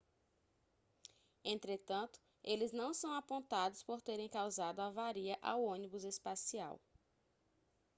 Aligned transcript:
entretanto 1.43 2.19
eles 2.43 2.71
não 2.71 2.91
são 2.91 3.13
apontados 3.13 3.83
por 3.83 4.01
terem 4.01 4.27
causado 4.27 4.79
avaria 4.79 5.37
ao 5.43 5.61
ônibus 5.63 6.03
espacial 6.03 6.81